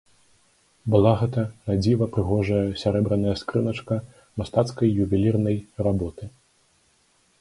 [0.93, 1.41] Была гэта
[1.71, 3.95] надзіва прыгожая сярэбраная скрыначка
[4.43, 5.57] мастацкай ювелірнай
[5.89, 6.23] работы.